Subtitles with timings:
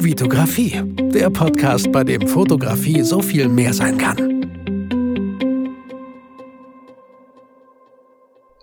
[0.00, 0.80] Vitografie,
[1.12, 4.16] der Podcast, bei dem Fotografie so viel mehr sein kann.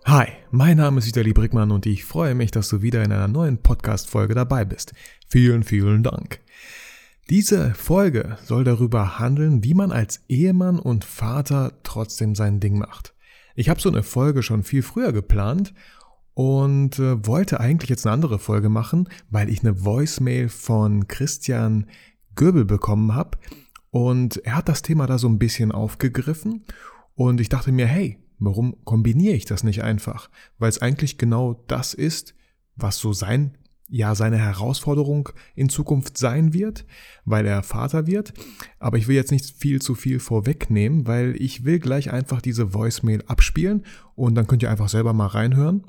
[0.06, 3.28] Hi, mein Name ist Vitali Brickmann und ich freue mich, dass du wieder in einer
[3.28, 4.94] neuen Podcast-Folge dabei bist.
[5.28, 6.40] Vielen, vielen Dank.
[7.30, 13.14] Diese Folge soll darüber handeln, wie man als Ehemann und Vater trotzdem sein Ding macht.
[13.56, 15.74] Ich habe so eine Folge schon viel früher geplant
[16.36, 21.88] und äh, wollte eigentlich jetzt eine andere Folge machen, weil ich eine Voicemail von Christian
[22.36, 23.38] Göbel bekommen habe
[23.90, 26.66] und er hat das Thema da so ein bisschen aufgegriffen
[27.16, 30.30] und ich dachte mir, hey, warum kombiniere ich das nicht einfach?
[30.60, 32.36] Weil es eigentlich genau das ist,
[32.76, 36.86] was so sein ja seine Herausforderung in Zukunft sein wird,
[37.24, 38.34] weil er Vater wird.
[38.80, 42.74] Aber ich will jetzt nicht viel zu viel vorwegnehmen, weil ich will gleich einfach diese
[42.74, 45.84] Voicemail abspielen und dann könnt ihr einfach selber mal reinhören.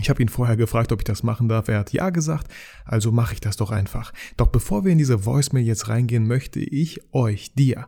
[0.00, 1.68] Ich habe ihn vorher gefragt, ob ich das machen darf.
[1.68, 2.50] Er hat ja gesagt,
[2.84, 4.12] also mache ich das doch einfach.
[4.36, 7.86] Doch bevor wir in diese Voicemail jetzt reingehen, möchte ich euch, dir,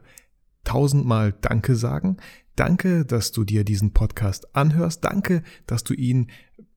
[0.64, 2.18] tausendmal Danke sagen.
[2.56, 5.04] Danke, dass du dir diesen Podcast anhörst.
[5.04, 6.30] Danke, dass du ihn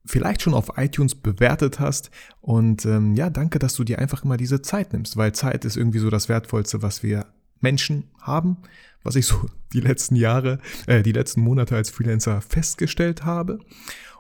[0.06, 2.10] vielleicht schon auf iTunes bewertet hast.
[2.42, 5.78] Und ähm, ja, danke, dass du dir einfach immer diese Zeit nimmst, weil Zeit ist
[5.78, 7.28] irgendwie so das Wertvollste, was wir
[7.60, 8.58] Menschen haben,
[9.04, 13.60] was ich so die letzten Jahre, äh, die letzten Monate als Freelancer festgestellt habe.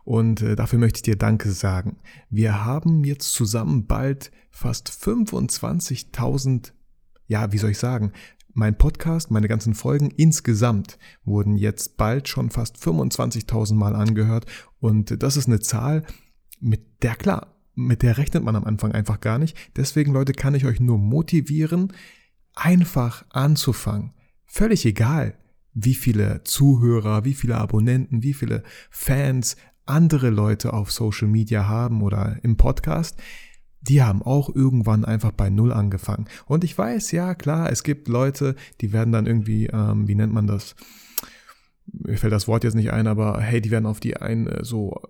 [0.07, 1.97] Und äh, dafür möchte ich dir Danke sagen.
[2.29, 6.71] Wir haben jetzt zusammen bald fast 25.000,
[7.25, 8.13] ja, wie soll ich sagen,
[8.53, 14.45] mein Podcast, meine ganzen Folgen insgesamt wurden jetzt bald schon fast 25.000 Mal angehört.
[14.79, 16.05] Und das ist eine Zahl,
[16.61, 19.57] mit der klar, mit der rechnet man am Anfang einfach gar nicht.
[19.75, 21.91] Deswegen, Leute, kann ich euch nur motivieren,
[22.55, 24.13] einfach anzufangen.
[24.45, 25.37] Völlig egal,
[25.73, 29.57] wie viele Zuhörer, wie viele Abonnenten, wie viele Fans,
[29.87, 33.17] andere Leute auf Social Media haben oder im Podcast,
[33.81, 36.25] die haben auch irgendwann einfach bei Null angefangen.
[36.45, 40.33] Und ich weiß, ja klar, es gibt Leute, die werden dann irgendwie, ähm, wie nennt
[40.33, 40.75] man das?
[41.85, 44.63] Mir fällt das Wort jetzt nicht ein, aber hey, die werden auf die ein äh,
[44.63, 45.01] so,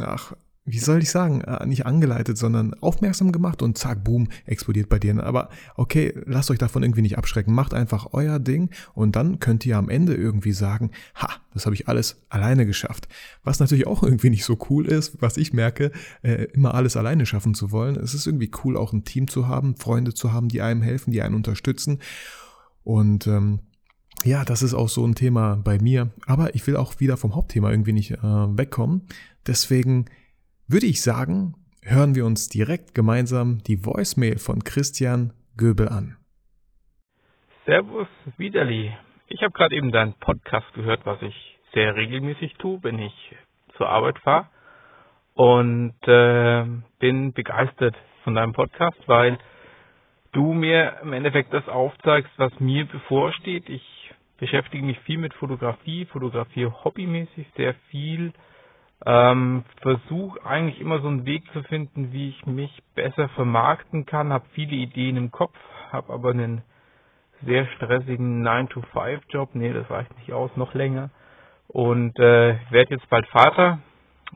[0.00, 0.34] ach,
[0.66, 4.98] wie soll ich sagen, äh, nicht angeleitet, sondern aufmerksam gemacht und zack, boom, explodiert bei
[4.98, 5.22] dir.
[5.22, 7.54] Aber okay, lasst euch davon irgendwie nicht abschrecken.
[7.54, 11.74] Macht einfach euer Ding und dann könnt ihr am Ende irgendwie sagen, ha, das habe
[11.74, 13.08] ich alles alleine geschafft.
[13.42, 15.92] Was natürlich auch irgendwie nicht so cool ist, was ich merke,
[16.22, 17.96] äh, immer alles alleine schaffen zu wollen.
[17.96, 21.12] Es ist irgendwie cool, auch ein Team zu haben, Freunde zu haben, die einem helfen,
[21.12, 21.98] die einen unterstützen.
[22.84, 23.60] Und ähm,
[24.24, 26.10] ja, das ist auch so ein Thema bei mir.
[26.24, 29.02] Aber ich will auch wieder vom Hauptthema irgendwie nicht äh, wegkommen.
[29.46, 30.06] Deswegen
[30.66, 36.16] würde ich sagen, hören wir uns direkt gemeinsam die Voicemail von Christian Göbel an.
[37.66, 38.92] Servus, Widerli.
[39.28, 43.12] Ich habe gerade eben deinen Podcast gehört, was ich sehr regelmäßig tue, wenn ich
[43.76, 44.48] zur Arbeit fahre.
[45.34, 46.64] Und äh,
[46.98, 49.38] bin begeistert von deinem Podcast, weil
[50.32, 53.68] du mir im Endeffekt das aufzeigst, was mir bevorsteht.
[53.68, 53.82] Ich
[54.38, 58.32] beschäftige mich viel mit Fotografie, fotografiere hobbymäßig sehr viel
[59.06, 64.32] ähm, Versuche eigentlich immer so einen Weg zu finden, wie ich mich besser vermarkten kann.
[64.32, 65.56] Habe viele Ideen im Kopf,
[65.92, 66.62] habe aber einen
[67.44, 69.50] sehr stressigen 9-to-5-Job.
[69.54, 71.10] Nee, das reicht nicht aus, noch länger.
[71.68, 73.80] Und äh, werde jetzt bald Vater.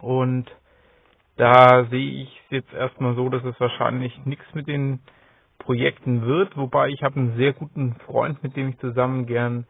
[0.01, 0.51] Und
[1.37, 5.01] da sehe ich es jetzt erstmal so, dass es wahrscheinlich nichts mit den
[5.59, 6.57] Projekten wird.
[6.57, 9.67] Wobei ich habe einen sehr guten Freund, mit dem ich zusammen gern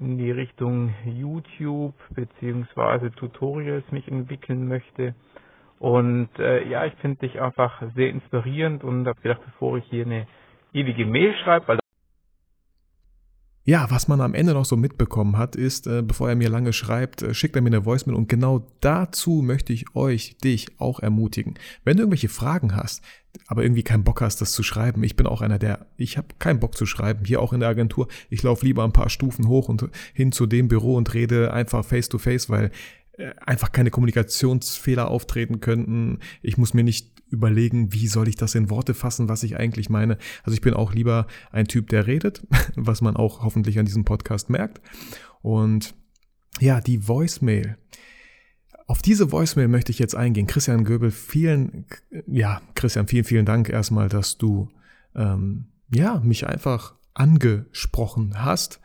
[0.00, 5.14] in die Richtung YouTube beziehungsweise Tutorials mich entwickeln möchte.
[5.78, 10.04] Und äh, ja, ich finde dich einfach sehr inspirierend und habe gedacht, bevor ich hier
[10.04, 10.26] eine
[10.72, 11.78] ewige Mail schreibe, weil
[13.68, 16.72] ja, was man am Ende noch so mitbekommen hat, ist, äh, bevor er mir lange
[16.72, 21.00] schreibt, äh, schickt er mir eine Voicemail und genau dazu möchte ich euch, dich auch
[21.00, 21.52] ermutigen.
[21.84, 23.02] Wenn du irgendwelche Fragen hast,
[23.46, 26.28] aber irgendwie keinen Bock hast, das zu schreiben, ich bin auch einer der, ich habe
[26.38, 29.48] keinen Bock zu schreiben, hier auch in der Agentur, ich laufe lieber ein paar Stufen
[29.48, 32.70] hoch und hin zu dem Büro und rede einfach face to face, weil
[33.18, 36.20] äh, einfach keine Kommunikationsfehler auftreten könnten.
[36.40, 39.90] Ich muss mir nicht überlegen, wie soll ich das in Worte fassen, was ich eigentlich
[39.90, 40.18] meine.
[40.42, 44.04] Also ich bin auch lieber ein Typ, der redet, was man auch hoffentlich an diesem
[44.04, 44.80] Podcast merkt.
[45.42, 45.94] Und
[46.60, 47.78] ja, die Voicemail.
[48.86, 50.46] Auf diese Voicemail möchte ich jetzt eingehen.
[50.46, 51.86] Christian Göbel, vielen,
[52.26, 54.70] ja, Christian, vielen, vielen Dank erstmal, dass du,
[55.14, 58.80] ähm, ja, mich einfach angesprochen hast.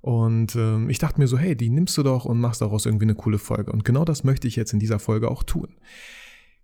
[0.00, 3.04] Und ähm, ich dachte mir so, hey, die nimmst du doch und machst daraus irgendwie
[3.04, 3.70] eine coole Folge.
[3.72, 5.76] Und genau das möchte ich jetzt in dieser Folge auch tun.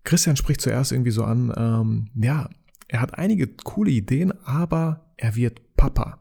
[0.08, 2.48] Christian spricht zuerst irgendwie so an, ähm, ja,
[2.88, 6.18] er hat einige coole Ideen, aber er wird Papa.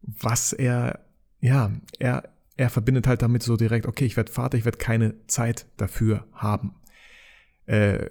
[0.00, 1.04] Was er,
[1.40, 5.26] ja, er, er verbindet halt damit so direkt, okay, ich werde Vater, ich werde keine
[5.26, 6.74] Zeit dafür haben.
[7.66, 8.06] Äh,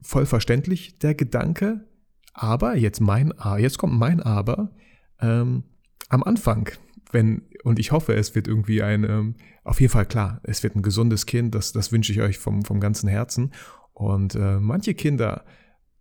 [0.00, 1.86] voll verständlich der Gedanke,
[2.34, 4.72] Aber jetzt mein jetzt kommt mein Aber.
[5.20, 5.62] Ähm,
[6.08, 6.70] am Anfang,
[7.12, 10.74] wenn, und ich hoffe, es wird irgendwie ein, ähm, auf jeden Fall klar, es wird
[10.74, 13.52] ein gesundes Kind, das, das wünsche ich euch vom, vom ganzen Herzen.
[13.92, 15.44] Und äh, manche Kinder,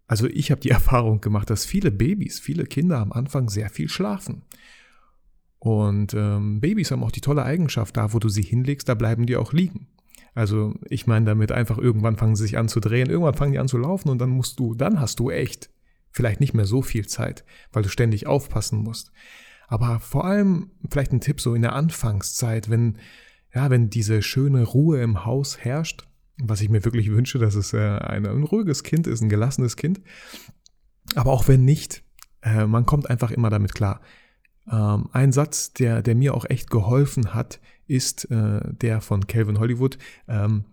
[0.08, 3.90] also ich habe die Erfahrung gemacht, dass viele Babys, viele Kinder am Anfang sehr viel
[3.90, 4.44] schlafen.
[5.60, 9.28] Und ähm, Babys haben auch die tolle Eigenschaft, da wo du sie hinlegst, da bleiben
[9.28, 9.88] die auch liegen.
[10.34, 13.60] Also ich meine damit einfach, irgendwann fangen sie sich an zu drehen, irgendwann fangen die
[13.60, 15.70] an zu laufen und dann musst du, dann hast du echt
[16.12, 19.12] vielleicht nicht mehr so viel Zeit, weil du ständig aufpassen musst.
[19.68, 22.98] Aber vor allem vielleicht ein Tipp so in der Anfangszeit, wenn,
[23.54, 26.08] ja, wenn diese schöne Ruhe im Haus herrscht,
[26.44, 29.76] was ich mir wirklich wünsche, dass es äh, ein, ein ruhiges Kind ist, ein gelassenes
[29.76, 30.02] Kind.
[31.16, 32.04] Aber auch wenn nicht,
[32.42, 34.02] äh, man kommt einfach immer damit klar.
[34.70, 39.60] Ähm, ein Satz, der, der mir auch echt geholfen hat, ist äh, der von Calvin
[39.60, 39.98] Hollywood.
[40.28, 40.66] Ähm,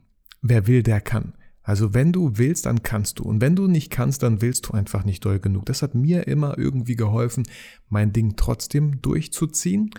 [0.43, 1.35] wer will, der kann.
[1.63, 3.25] Also wenn du willst, dann kannst du.
[3.25, 5.67] Und wenn du nicht kannst, dann willst du einfach nicht doll genug.
[5.67, 7.47] Das hat mir immer irgendwie geholfen,
[7.89, 9.91] mein Ding trotzdem durchzuziehen.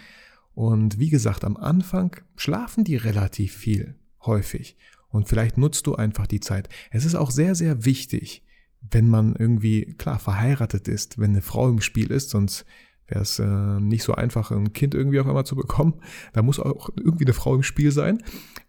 [0.56, 3.95] Und wie gesagt, am Anfang schlafen die relativ viel,
[4.25, 4.77] häufig.
[5.09, 6.69] Und vielleicht nutzt du einfach die Zeit.
[6.91, 8.44] Es ist auch sehr, sehr wichtig,
[8.81, 12.65] wenn man irgendwie, klar, verheiratet ist, wenn eine Frau im Spiel ist, sonst
[13.07, 16.01] wäre es äh, nicht so einfach, ein Kind irgendwie auf einmal zu bekommen.
[16.33, 18.23] Da muss auch irgendwie eine Frau im Spiel sein.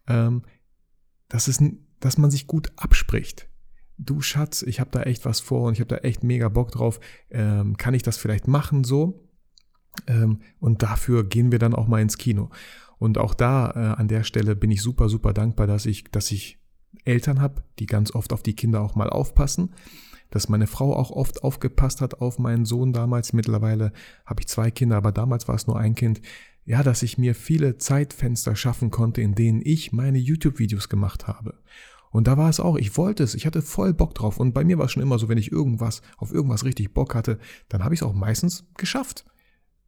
[0.06, 0.42] Ähm,
[1.28, 1.62] das ist
[2.00, 3.48] dass man sich gut abspricht.
[3.98, 6.72] Du Schatz, ich habe da echt was vor und ich habe da echt mega Bock
[6.72, 6.98] drauf.
[7.31, 9.28] Ähm, kann ich das vielleicht machen so?
[10.06, 12.48] Ähm, und dafür gehen wir dann auch mal ins Kino.
[13.00, 16.31] Und auch da äh, an der Stelle bin ich super, super dankbar, dass ich, dass
[16.31, 16.58] ich
[17.05, 19.70] Eltern habe, die ganz oft auf die Kinder auch mal aufpassen.
[20.29, 23.32] Dass meine Frau auch oft aufgepasst hat auf meinen Sohn damals.
[23.32, 23.93] Mittlerweile
[24.26, 26.20] habe ich zwei Kinder, aber damals war es nur ein Kind.
[26.67, 31.55] Ja, dass ich mir viele Zeitfenster schaffen konnte, in denen ich meine YouTube-Videos gemacht habe.
[32.11, 34.38] Und da war es auch, ich wollte es, ich hatte voll Bock drauf.
[34.38, 37.14] Und bei mir war es schon immer so, wenn ich irgendwas, auf irgendwas richtig Bock
[37.14, 37.38] hatte,
[37.70, 39.25] dann habe ich es auch meistens geschafft.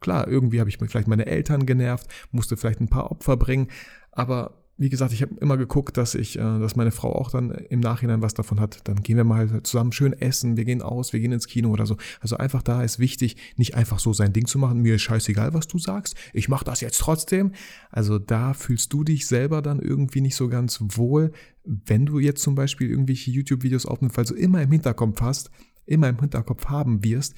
[0.02, 3.68] Klar, irgendwie habe ich vielleicht meine Eltern genervt, musste vielleicht ein paar Opfer bringen,
[4.10, 7.50] aber wie gesagt, ich habe immer geguckt, dass ich, äh, dass meine Frau auch dann
[7.50, 8.80] im Nachhinein was davon hat.
[8.88, 11.86] Dann gehen wir mal zusammen schön essen, wir gehen aus, wir gehen ins Kino oder
[11.86, 11.96] so.
[12.20, 14.80] Also einfach da ist wichtig, nicht einfach so sein Ding zu machen.
[14.80, 16.16] Mir ist scheißegal, was du sagst.
[16.32, 17.52] Ich mache das jetzt trotzdem.
[17.90, 21.32] Also da fühlst du dich selber dann irgendwie nicht so ganz wohl,
[21.64, 25.50] wenn du jetzt zum Beispiel irgendwelche YouTube-Videos aufnimmst, weil du immer im Hinterkopf hast,
[25.86, 27.36] immer im Hinterkopf haben wirst,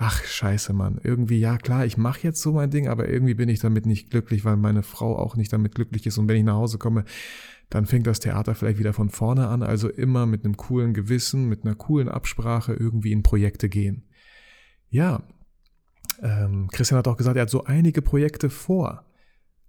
[0.00, 3.48] ach scheiße, Mann, irgendwie, ja klar, ich mache jetzt so mein Ding, aber irgendwie bin
[3.48, 6.18] ich damit nicht glücklich, weil meine Frau auch nicht damit glücklich ist.
[6.18, 7.04] Und wenn ich nach Hause komme,
[7.68, 9.62] dann fängt das Theater vielleicht wieder von vorne an.
[9.62, 14.04] Also immer mit einem coolen Gewissen, mit einer coolen Absprache irgendwie in Projekte gehen.
[14.88, 15.24] Ja,
[16.22, 19.04] ähm, Christian hat auch gesagt, er hat so einige Projekte vor.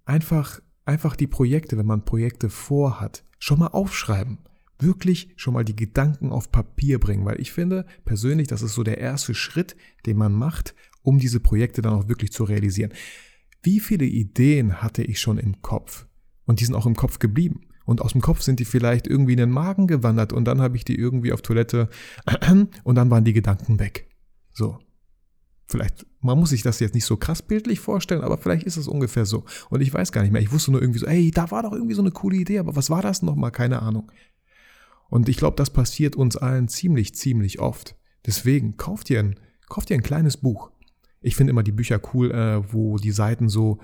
[0.04, 4.38] Einfach, einfach die Projekte, wenn man Projekte vorhat, schon mal aufschreiben
[4.82, 8.82] wirklich schon mal die Gedanken auf Papier bringen, weil ich finde persönlich, das ist so
[8.82, 12.92] der erste Schritt, den man macht, um diese Projekte dann auch wirklich zu realisieren.
[13.62, 16.06] Wie viele Ideen hatte ich schon im Kopf?
[16.44, 17.60] Und die sind auch im Kopf geblieben.
[17.84, 20.76] Und aus dem Kopf sind die vielleicht irgendwie in den Magen gewandert und dann habe
[20.76, 21.88] ich die irgendwie auf Toilette
[22.84, 24.08] und dann waren die Gedanken weg.
[24.52, 24.78] So.
[25.66, 28.88] Vielleicht, man muss sich das jetzt nicht so krass bildlich vorstellen, aber vielleicht ist es
[28.88, 29.44] ungefähr so.
[29.68, 30.42] Und ich weiß gar nicht mehr.
[30.42, 32.74] Ich wusste nur irgendwie so, ey, da war doch irgendwie so eine coole Idee, aber
[32.74, 33.52] was war das nochmal?
[33.52, 34.10] Keine Ahnung.
[35.10, 37.96] Und ich glaube, das passiert uns allen ziemlich, ziemlich oft.
[38.24, 40.70] Deswegen kauft ihr ein, kauft ihr ein kleines Buch.
[41.20, 43.78] Ich finde immer die Bücher cool, äh, wo die Seiten so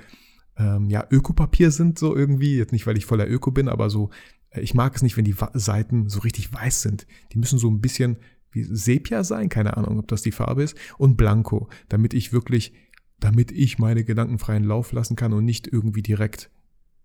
[0.57, 2.57] ähm, ja Ökopapier sind so irgendwie.
[2.57, 4.11] Jetzt nicht, weil ich voller Öko bin, aber so.
[4.51, 7.07] Äh, ich mag es nicht, wenn die Seiten so richtig weiß sind.
[7.33, 8.17] Die müssen so ein bisschen
[8.53, 12.73] wie Sepia sein, keine Ahnung, ob das die Farbe ist, und Blanco, damit ich wirklich,
[13.21, 16.51] damit ich meine Gedanken freien Lauf lassen kann und nicht irgendwie direkt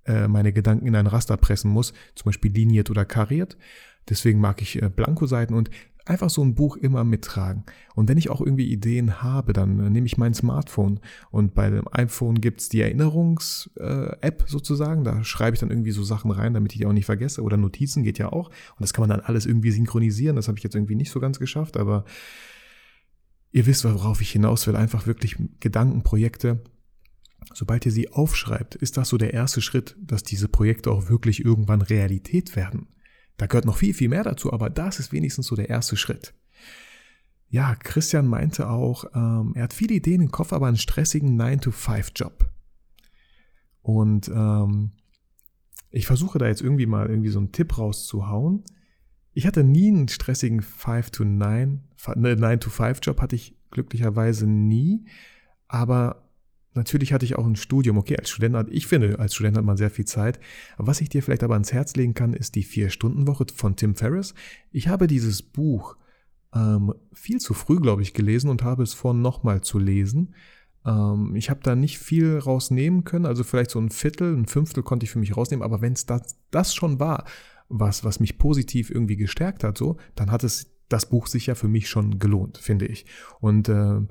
[0.06, 3.58] äh, meine Gedanken in ein Raster pressen muss, zum Beispiel liniert oder kariert.
[4.10, 5.70] Deswegen mag ich äh, Blankoseiten und
[6.06, 7.64] einfach so ein Buch immer mittragen.
[7.96, 11.70] Und wenn ich auch irgendwie Ideen habe, dann äh, nehme ich mein Smartphone und bei
[11.70, 15.04] dem iPhone gibt's die Erinnerungs-App sozusagen.
[15.04, 17.42] Da schreibe ich dann irgendwie so Sachen rein, damit ich die auch nicht vergesse.
[17.42, 18.48] Oder Notizen geht ja auch.
[18.50, 20.36] Und das kann man dann alles irgendwie synchronisieren.
[20.36, 22.06] Das habe ich jetzt irgendwie nicht so ganz geschafft, aber
[23.52, 24.76] ihr wisst, worauf ich hinaus will.
[24.76, 26.62] Einfach wirklich Gedankenprojekte.
[27.54, 31.44] Sobald ihr sie aufschreibt, ist das so der erste Schritt, dass diese Projekte auch wirklich
[31.44, 32.88] irgendwann Realität werden.
[33.38, 36.34] Da gehört noch viel, viel mehr dazu, aber das ist wenigstens so der erste Schritt.
[37.50, 42.50] Ja, Christian meinte auch, ähm, er hat viele Ideen im Kopf, aber einen stressigen 9-to-5-Job.
[43.82, 44.92] Und ähm,
[45.90, 48.64] ich versuche da jetzt irgendwie mal irgendwie so einen Tipp rauszuhauen.
[49.34, 55.06] Ich hatte nie einen stressigen 5-to-9, 9-to-5-Job hatte ich glücklicherweise nie,
[55.68, 56.31] aber
[56.74, 57.98] Natürlich hatte ich auch ein Studium.
[57.98, 60.40] Okay, als Student, ich finde, als Student hat man sehr viel Zeit.
[60.78, 64.34] Was ich dir vielleicht aber ans Herz legen kann, ist die Vier-Stunden-Woche von Tim Ferriss.
[64.72, 65.98] Ich habe dieses Buch
[66.54, 70.34] ähm, viel zu früh, glaube ich, gelesen und habe es vor, nochmal zu lesen.
[70.86, 74.84] Ähm, ich habe da nicht viel rausnehmen können, also vielleicht so ein Viertel, ein Fünftel
[74.84, 77.26] konnte ich für mich rausnehmen, aber wenn es das, das schon war,
[77.70, 81.56] was, was mich positiv irgendwie gestärkt hat, so, dann hat es das Buch sich ja
[81.56, 83.06] für mich schon gelohnt, finde ich.
[83.40, 84.02] Und äh,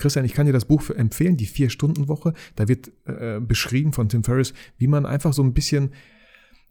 [0.00, 2.34] Christian, ich kann dir das Buch empfehlen, die Vier-Stunden-Woche.
[2.56, 5.90] Da wird äh, beschrieben von Tim Ferriss, wie man einfach so ein bisschen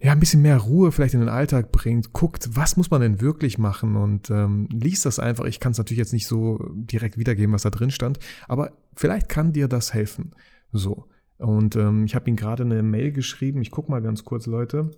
[0.01, 3.19] ja, ein bisschen mehr Ruhe vielleicht in den Alltag bringt, guckt, was muss man denn
[3.19, 5.43] wirklich machen und ähm, liest das einfach.
[5.43, 8.17] Ich kann es natürlich jetzt nicht so direkt wiedergeben, was da drin stand,
[8.47, 10.31] aber vielleicht kann dir das helfen.
[10.71, 11.05] So.
[11.37, 13.61] Und ähm, ich habe ihm gerade eine Mail geschrieben.
[13.61, 14.91] Ich gucke mal ganz kurz, Leute.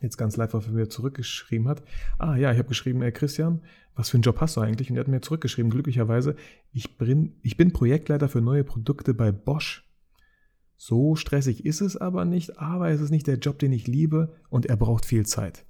[0.00, 1.82] Jetzt ganz live, er mir zurückgeschrieben hat.
[2.18, 3.62] Ah ja, ich habe geschrieben, ey Christian,
[3.94, 4.90] was für einen Job hast du eigentlich?
[4.90, 6.36] Und er hat mir zurückgeschrieben, glücklicherweise,
[6.72, 9.88] ich bin, ich bin Projektleiter für neue Produkte bei Bosch.
[10.76, 14.34] So stressig ist es aber nicht, aber es ist nicht der Job, den ich liebe
[14.50, 15.64] und er braucht viel Zeit.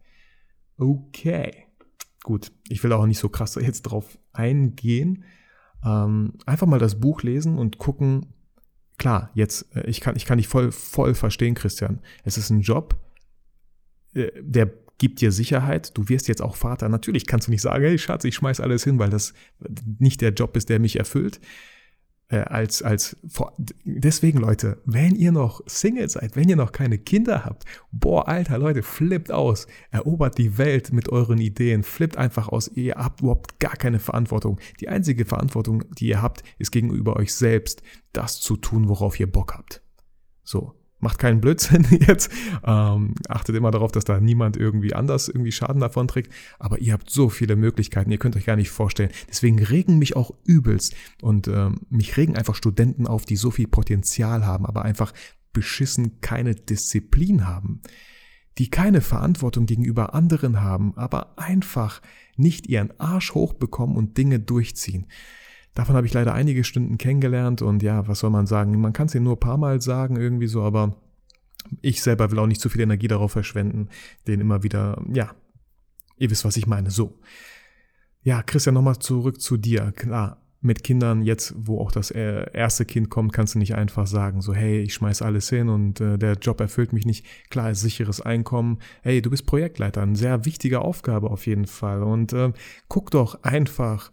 [0.79, 1.67] Okay.
[2.23, 5.25] Gut, ich will auch nicht so krass jetzt drauf eingehen.
[5.85, 8.33] Ähm, einfach mal das Buch lesen und gucken.
[8.97, 12.01] Klar, jetzt, äh, ich kann, ich kann dich voll, voll verstehen, Christian.
[12.25, 13.04] Es ist ein Job, äh,
[14.15, 15.97] der gibt dir Sicherheit.
[15.97, 16.89] Du wirst jetzt auch Vater.
[16.89, 19.35] Natürlich kannst du nicht sagen, hey Schatz, ich schmeiß alles hin, weil das
[19.99, 21.41] nicht der Job ist, der mich erfüllt
[22.29, 23.17] äh, als, als,
[23.85, 28.59] deswegen Leute, wenn ihr noch Single seid, wenn ihr noch keine Kinder habt, boah, alter
[28.59, 33.61] Leute, flippt aus, erobert die Welt mit euren Ideen, flippt einfach aus, ihr habt überhaupt
[33.61, 34.59] gar keine Verantwortung.
[34.81, 39.31] Die einzige Verantwortung, die ihr habt, ist gegenüber euch selbst, das zu tun, worauf ihr
[39.31, 39.83] Bock habt.
[40.43, 42.33] So macht keinen Blödsinn jetzt,
[42.65, 46.95] ähm, achtet immer darauf, dass da niemand irgendwie anders irgendwie Schaden davon trägt, aber ihr
[46.95, 49.11] habt so viele Möglichkeiten, ihr könnt euch gar nicht vorstellen.
[49.29, 53.69] Deswegen regen mich auch übelst und ähm, mich regen einfach Studenten auf, die so viel
[53.69, 55.13] Potenzial haben, aber einfach
[55.53, 57.83] beschissen keine Disziplin haben,
[58.59, 62.01] die keine Verantwortung gegenüber anderen haben, aber einfach
[62.37, 65.07] nicht ihren Arsch hochbekommen und Dinge durchziehen.
[65.75, 68.81] Davon habe ich leider einige Stunden kennengelernt und ja, was soll man sagen?
[68.81, 70.97] Man kann es ihnen nur ein paar Mal sagen, irgendwie so, aber
[71.81, 73.89] ich selber will auch nicht zu viel Energie darauf verschwenden,
[74.27, 75.35] den immer wieder, ja,
[76.19, 76.91] ihr wisst, was ich meine.
[76.91, 77.19] So.
[78.23, 79.93] Ja, Christian, nochmal zurück zu dir.
[79.97, 84.07] Klar, mit Kindern jetzt, wo auch das äh, erste Kind kommt, kannst du nicht einfach
[84.07, 87.27] sagen, so, hey, ich schmeiß alles hin und äh, der Job erfüllt mich nicht.
[87.51, 88.79] Klar, ist sicheres Einkommen.
[89.03, 92.03] Hey, du bist Projektleiter, eine sehr wichtige Aufgabe auf jeden Fall.
[92.03, 92.53] Und äh,
[92.89, 94.11] guck doch einfach,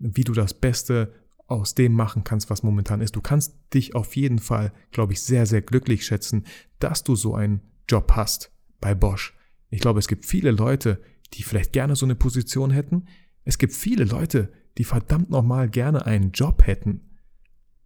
[0.00, 1.12] wie du das Beste
[1.46, 3.16] aus dem machen kannst, was momentan ist.
[3.16, 6.44] Du kannst dich auf jeden Fall, glaube ich, sehr, sehr glücklich schätzen,
[6.78, 9.36] dass du so einen Job hast bei Bosch.
[9.68, 11.00] Ich glaube, es gibt viele Leute,
[11.34, 13.06] die vielleicht gerne so eine Position hätten.
[13.44, 17.18] Es gibt viele Leute, die verdammt nochmal gerne einen Job hätten.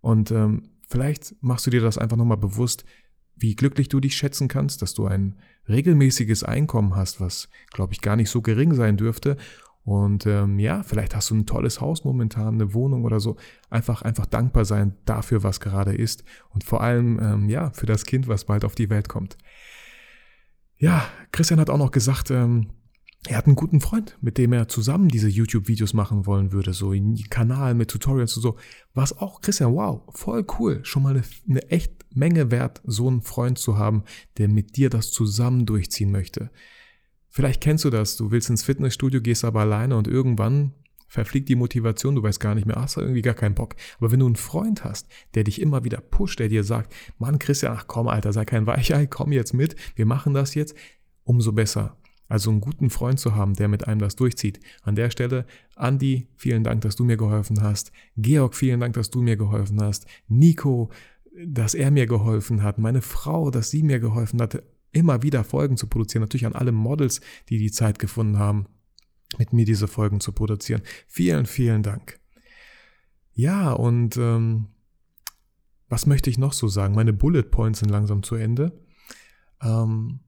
[0.01, 2.85] Und ähm, vielleicht machst du dir das einfach nochmal bewusst,
[3.37, 5.37] wie glücklich du dich schätzen kannst, dass du ein
[5.69, 9.37] regelmäßiges Einkommen hast, was, glaube ich, gar nicht so gering sein dürfte
[9.85, 13.37] und ähm, ja, vielleicht hast du ein tolles Haus momentan, eine Wohnung oder so.
[13.69, 16.25] Einfach, einfach dankbar sein dafür, was gerade ist.
[16.51, 19.37] Und vor allem, ähm, ja, für das Kind, was bald auf die Welt kommt.
[20.79, 22.71] Ja, Christian hat auch noch gesagt, ähm,
[23.27, 26.91] er hat einen guten Freund, mit dem er zusammen diese YouTube-Videos machen wollen würde, so
[26.91, 28.57] einen Kanal mit Tutorials und so.
[28.95, 30.81] Was auch, Christian, wow, voll cool.
[30.85, 34.05] Schon mal eine, eine echt Menge wert, so einen Freund zu haben,
[34.39, 36.51] der mit dir das zusammen durchziehen möchte.
[37.35, 40.73] Vielleicht kennst du das, du willst ins Fitnessstudio, gehst aber alleine und irgendwann
[41.09, 43.75] verfliegt die Motivation, du weißt gar nicht mehr, hast du irgendwie gar keinen Bock.
[43.99, 47.41] Aber wenn du einen Freund hast, der dich immer wieder pusht, der dir sagt, Mann,
[47.41, 50.77] Christian, ach komm, Alter, sei kein Weichei, komm jetzt mit, wir machen das jetzt,
[51.25, 51.97] umso besser.
[52.29, 54.61] Also einen guten Freund zu haben, der mit einem das durchzieht.
[54.83, 57.91] An der Stelle, Andi, vielen Dank, dass du mir geholfen hast.
[58.17, 60.07] Georg, vielen Dank, dass du mir geholfen hast.
[60.29, 60.89] Nico,
[61.45, 62.79] dass er mir geholfen hat.
[62.79, 64.63] Meine Frau, dass sie mir geholfen hat
[64.95, 66.23] immer wieder Folgen zu produzieren.
[66.23, 68.67] Natürlich an alle Models, die die Zeit gefunden haben,
[69.39, 70.83] mit mir diese Folgen zu produzieren.
[71.07, 72.21] Vielen, vielen Dank.
[73.33, 74.69] Ja, und ähm,
[75.89, 76.95] was möchte ich noch so sagen?
[76.95, 78.81] Meine Bullet Points sind langsam zu Ende.
[79.61, 80.21] Ähm,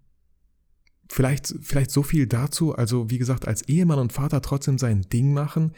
[1.09, 2.75] vielleicht, vielleicht so viel dazu.
[2.75, 5.73] Also, wie gesagt, als Ehemann und Vater trotzdem sein Ding machen.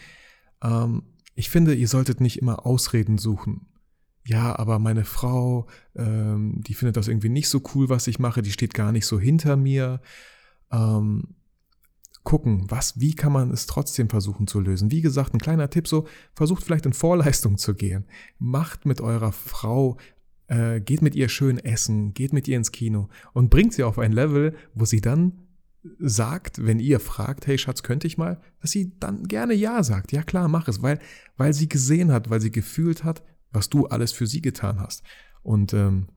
[0.63, 1.03] Ähm,
[1.35, 3.67] ich finde, ihr solltet nicht immer Ausreden suchen
[4.29, 5.67] ja, aber meine Frau,
[5.97, 9.07] ähm, die findet das irgendwie nicht so cool, was ich mache, die steht gar nicht
[9.07, 10.03] so hinter mir.
[10.71, 11.35] Ähm,
[12.25, 14.91] gucken, was, wie kann man es trotzdem versuchen zu lösen.
[14.91, 18.05] Wie gesagt, ein kleiner Tipp so, versucht vielleicht in Vorleistung zu gehen.
[18.39, 19.97] Macht mit eurer Frau,
[20.49, 23.99] äh, geht mit ihr schön essen, geht mit ihr ins Kino und bringt sie auf
[23.99, 25.39] ein Level, wo sie dann
[25.99, 30.13] sagt, wenn ihr fragt, hey Schatz, könnte ich mal, dass sie dann gerne Ja sagt.
[30.13, 30.99] Ja klar, mach es, weil,
[31.39, 35.03] weil sie gesehen hat, weil sie gefühlt hat, was du alles für sie getan hast.
[35.43, 36.09] Und ähm,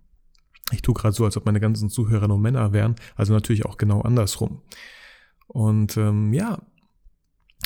[0.72, 3.78] ich tue gerade so, als ob meine ganzen Zuhörer nur Männer wären, also natürlich auch
[3.78, 4.62] genau andersrum.
[5.48, 6.60] Und ähm, ja,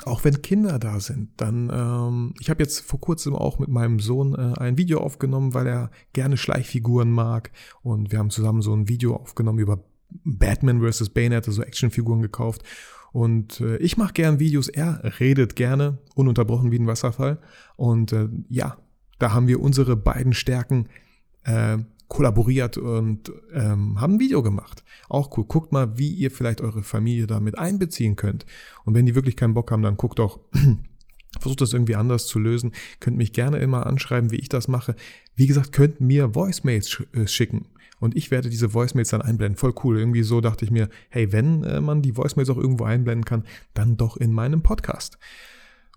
[0.04, 4.00] auch wenn Kinder da sind, dann, ähm, ich habe jetzt vor kurzem auch mit meinem
[4.00, 8.74] Sohn äh, ein Video aufgenommen, weil er gerne Schleichfiguren mag und wir haben zusammen so
[8.76, 9.84] ein Video aufgenommen über
[10.24, 11.10] Batman vs.
[11.10, 12.64] Bayonetta, so Actionfiguren gekauft
[13.14, 17.40] und äh, ich mache gern Videos, er redet gerne, ununterbrochen wie ein Wasserfall
[17.78, 18.78] und äh, ja,
[19.20, 20.90] da haben wir unsere beiden Stärken
[21.44, 24.84] äh, kollaboriert und ähm, haben ein Video gemacht.
[25.10, 25.46] Auch cool.
[25.46, 28.46] Guckt mal, wie ihr vielleicht eure Familie damit einbeziehen könnt.
[28.84, 30.40] Und wenn die wirklich keinen Bock haben, dann guckt doch,
[31.40, 32.74] versucht das irgendwie anders zu lösen.
[33.00, 34.96] Könnt mich gerne immer anschreiben, wie ich das mache.
[35.36, 37.68] Wie gesagt, könnt mir Voicemails äh, schicken.
[38.00, 39.58] Und ich werde diese Voicemails dann einblenden.
[39.58, 39.98] Voll cool.
[39.98, 43.46] Irgendwie so dachte ich mir, hey, wenn äh, man die Voicemails auch irgendwo einblenden kann,
[43.74, 45.18] dann doch in meinem Podcast.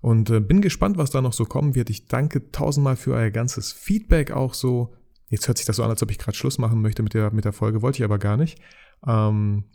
[0.01, 1.89] Und äh, bin gespannt, was da noch so kommen wird.
[1.89, 4.93] Ich danke tausendmal für euer ganzes Feedback auch so.
[5.27, 7.31] Jetzt hört sich das so an, als ob ich gerade Schluss machen möchte mit der,
[7.31, 8.59] mit der Folge, wollte ich aber gar nicht.
[9.05, 9.65] Ähm,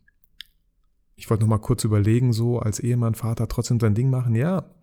[1.17, 4.35] ich wollte noch mal kurz überlegen, so als Ehemann, Vater trotzdem sein Ding machen.
[4.35, 4.75] Ja,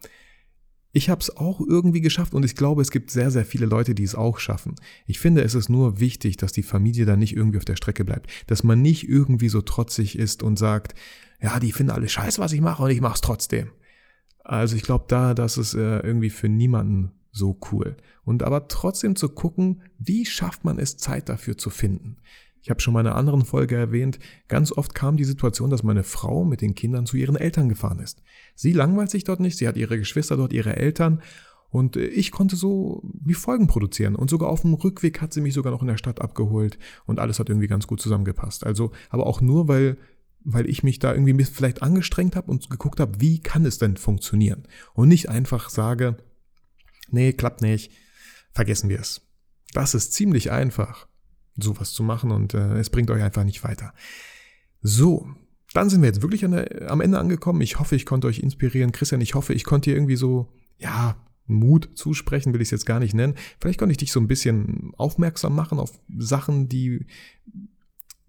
[0.94, 3.96] ich habe es auch irgendwie geschafft und ich glaube, es gibt sehr, sehr viele Leute,
[3.96, 4.76] die es auch schaffen.
[5.08, 8.04] Ich finde, es ist nur wichtig, dass die Familie da nicht irgendwie auf der Strecke
[8.04, 8.30] bleibt.
[8.48, 10.94] Dass man nicht irgendwie so trotzig ist und sagt,
[11.42, 13.72] ja, die finden alles scheiße, was ich mache und ich mache es trotzdem.
[14.44, 17.96] Also ich glaube da, das ist äh, irgendwie für niemanden so cool.
[18.24, 22.18] Und aber trotzdem zu gucken, wie schafft man es, Zeit dafür zu finden.
[22.62, 25.82] Ich habe schon mal in einer anderen Folge erwähnt, ganz oft kam die Situation, dass
[25.82, 28.22] meine Frau mit den Kindern zu ihren Eltern gefahren ist.
[28.54, 31.22] Sie langweilt sich dort nicht, sie hat ihre Geschwister dort, ihre Eltern
[31.72, 34.16] und äh, ich konnte so wie Folgen produzieren.
[34.16, 37.20] Und sogar auf dem Rückweg hat sie mich sogar noch in der Stadt abgeholt und
[37.20, 38.66] alles hat irgendwie ganz gut zusammengepasst.
[38.66, 39.98] Also, aber auch nur, weil,
[40.44, 43.98] weil ich mich da irgendwie vielleicht angestrengt habe und geguckt habe, wie kann es denn
[43.98, 44.68] funktionieren?
[44.94, 46.18] Und nicht einfach sage,
[47.10, 47.92] nee, klappt nicht,
[48.52, 49.22] vergessen wir es.
[49.74, 51.08] Das ist ziemlich einfach
[51.58, 53.94] sowas zu machen und äh, es bringt euch einfach nicht weiter.
[54.82, 55.28] So,
[55.74, 57.62] dann sind wir jetzt wirklich der, am Ende angekommen.
[57.62, 58.92] Ich hoffe, ich konnte euch inspirieren.
[58.92, 61.16] Christian, ich hoffe, ich konnte dir irgendwie so, ja,
[61.48, 63.36] Mut zusprechen, will ich es jetzt gar nicht nennen.
[63.60, 67.06] Vielleicht konnte ich dich so ein bisschen aufmerksam machen auf Sachen, die,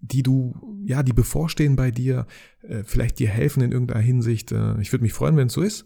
[0.03, 2.27] die du, ja, die bevorstehen bei dir,
[2.61, 4.51] äh, vielleicht dir helfen in irgendeiner Hinsicht.
[4.51, 5.85] Äh, ich würde mich freuen, wenn es so ist.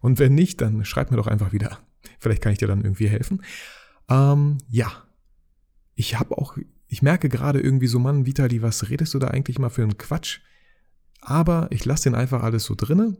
[0.00, 1.78] Und wenn nicht, dann schreib mir doch einfach wieder.
[2.18, 3.42] Vielleicht kann ich dir dann irgendwie helfen.
[4.08, 4.90] Ähm, ja,
[5.94, 6.56] ich habe auch
[6.94, 9.98] ich merke gerade irgendwie so, Mann, Vitali, was redest du da eigentlich mal für einen
[9.98, 10.38] Quatsch?
[11.20, 13.16] Aber ich lasse den einfach alles so drinne,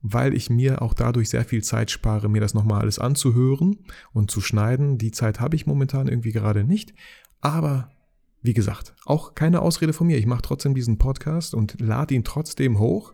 [0.00, 3.78] weil ich mir auch dadurch sehr viel Zeit spare, mir das nochmal alles anzuhören
[4.12, 4.96] und zu schneiden.
[4.96, 6.94] Die Zeit habe ich momentan irgendwie gerade nicht.
[7.40, 7.90] Aber
[8.42, 10.18] wie gesagt, auch keine Ausrede von mir.
[10.18, 13.12] Ich mache trotzdem diesen Podcast und lade ihn trotzdem hoch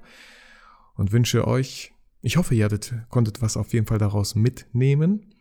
[0.94, 5.34] und wünsche euch, ich hoffe, ihr hattet, konntet was auf jeden Fall daraus mitnehmen.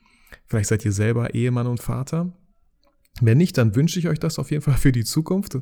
[0.48, 2.34] Vielleicht seid ihr selber Ehemann und Vater
[3.20, 5.58] wenn nicht, dann wünsche ich euch das auf jeden Fall für die Zukunft.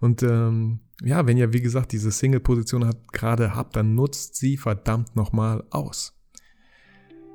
[0.00, 5.14] Und ähm, ja, wenn ihr, wie gesagt, diese Single-Position gerade habt, dann nutzt sie verdammt
[5.14, 6.14] nochmal aus.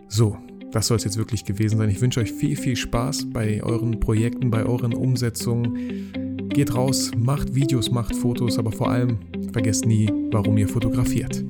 [0.07, 0.37] So,
[0.71, 1.89] das soll es jetzt wirklich gewesen sein.
[1.89, 6.28] Ich wünsche euch viel, viel Spaß bei euren Projekten, bei euren Umsetzungen.
[6.49, 9.19] Geht raus, macht Videos, macht Fotos, aber vor allem
[9.53, 11.43] vergesst nie, warum ihr fotografiert.